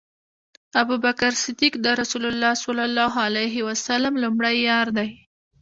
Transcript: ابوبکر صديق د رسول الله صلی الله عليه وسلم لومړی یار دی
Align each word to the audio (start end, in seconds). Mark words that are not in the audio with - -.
ابوبکر 0.81 1.33
صديق 1.43 1.73
د 1.85 1.87
رسول 2.01 2.23
الله 2.31 2.53
صلی 2.63 2.83
الله 2.89 3.13
عليه 3.27 3.55
وسلم 3.67 4.13
لومړی 4.23 4.57
یار 4.69 4.87
دی 4.97 5.09